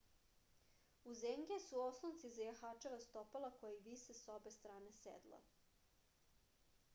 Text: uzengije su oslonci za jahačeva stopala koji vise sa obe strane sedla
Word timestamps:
uzengije 1.09 1.59
su 1.65 1.81
oslonci 1.89 2.31
za 2.37 2.47
jahačeva 2.47 2.99
stopala 3.05 3.51
koji 3.61 3.77
vise 3.89 4.17
sa 4.23 4.39
obe 4.39 4.55
strane 4.57 4.97
sedla 5.03 5.43